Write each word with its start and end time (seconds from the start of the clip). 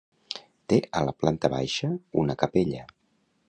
Té 0.73 0.79
a 1.01 1.03
la 1.09 1.13
planta 1.25 1.53
baixa 1.57 1.93
una 2.25 2.37
capella. 2.45 2.85